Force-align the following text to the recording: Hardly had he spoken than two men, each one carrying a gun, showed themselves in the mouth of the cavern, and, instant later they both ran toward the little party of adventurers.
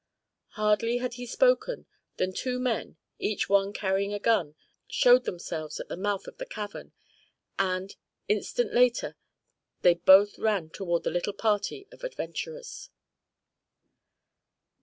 Hardly 0.57 0.97
had 0.97 1.13
he 1.13 1.27
spoken 1.27 1.85
than 2.17 2.33
two 2.33 2.57
men, 2.57 2.97
each 3.19 3.47
one 3.47 3.71
carrying 3.71 4.13
a 4.15 4.19
gun, 4.19 4.55
showed 4.87 5.25
themselves 5.25 5.79
in 5.79 5.87
the 5.89 5.95
mouth 5.95 6.25
of 6.27 6.39
the 6.39 6.45
cavern, 6.47 6.91
and, 7.59 7.95
instant 8.27 8.73
later 8.73 9.15
they 9.83 9.93
both 9.93 10.39
ran 10.39 10.71
toward 10.71 11.03
the 11.03 11.11
little 11.11 11.33
party 11.33 11.87
of 11.91 12.03
adventurers. 12.03 12.89